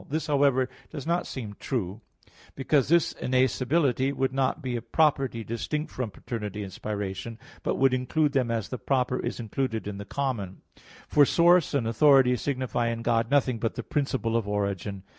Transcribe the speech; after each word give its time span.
This, 0.09 0.25
however, 0.25 0.67
does 0.89 1.05
not 1.05 1.27
seem 1.27 1.55
true, 1.59 2.01
because 2.55 2.87
thus 2.87 3.13
innascibility 3.13 4.11
would 4.11 4.33
not 4.33 4.59
be 4.59 4.75
a 4.75 4.81
property 4.81 5.43
distinct 5.43 5.91
from 5.91 6.09
paternity 6.09 6.63
and 6.63 6.71
spiration; 6.73 7.37
but 7.61 7.75
would 7.75 7.93
include 7.93 8.31
them 8.31 8.49
as 8.49 8.69
the 8.69 8.79
proper 8.79 9.19
is 9.19 9.39
included 9.39 9.85
in 9.85 9.99
the 9.99 10.05
common. 10.05 10.63
For 11.07 11.23
source 11.23 11.75
and 11.75 11.87
authority 11.87 12.35
signify 12.35 12.87
in 12.87 13.03
God 13.03 13.29
nothing 13.29 13.59
but 13.59 13.75
the 13.75 13.83
principle 13.83 14.35
of 14.35 14.47
origin. 14.47 15.03